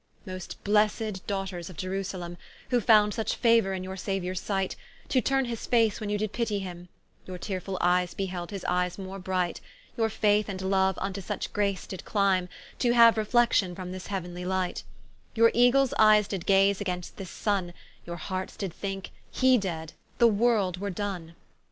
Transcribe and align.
Most 0.25 0.57
blessed 0.63 1.27
Daughters 1.27 1.69
of 1.69 1.77
Ierusalem, 1.83 2.37
Who 2.71 2.81
found 2.81 3.13
such 3.13 3.35
fauor 3.39 3.71
in 3.77 3.83
your 3.83 3.95
Sauiours 3.95 4.39
sight, 4.39 4.75
To 5.09 5.21
turne 5.21 5.45
his 5.45 5.67
face 5.67 6.01
when 6.01 6.09
you 6.09 6.17
did 6.17 6.31
pitie 6.33 6.57
him; 6.59 6.89
Your 7.27 7.37
tearefull 7.37 7.77
eyes 7.81 8.15
beheld 8.15 8.49
his 8.49 8.65
eyes 8.65 8.97
more 8.97 9.19
bright; 9.19 9.61
Your 9.95 10.09
Faith 10.09 10.49
and 10.49 10.59
Loue 10.59 10.93
vnto 10.93 11.21
such 11.21 11.53
grace 11.53 11.85
did 11.85 12.03
clime, 12.03 12.49
To 12.79 12.95
haue 12.95 13.13
reflection 13.15 13.75
from 13.75 13.91
this 13.91 14.07
Heau'nly 14.07 14.43
light: 14.43 14.81
Your 15.35 15.51
Eagles 15.53 15.93
eies 15.99 16.27
did 16.27 16.47
gaze 16.47 16.81
against 16.81 17.17
this 17.17 17.29
Sunne, 17.29 17.71
Your 18.03 18.17
hearts 18.17 18.55
did 18.57 18.73
thinke, 18.73 19.11
he 19.29 19.59
dead, 19.59 19.93
the 20.17 20.27
world 20.27 20.77
were 20.81 20.89
done. 20.89 21.35